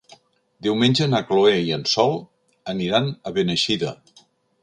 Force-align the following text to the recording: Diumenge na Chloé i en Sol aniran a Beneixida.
Diumenge 0.67 1.07
na 1.09 1.19
Chloé 1.27 1.59
i 1.65 1.69
en 1.75 1.83
Sol 1.91 2.17
aniran 2.75 3.11
a 3.31 3.35
Beneixida. 3.39 3.93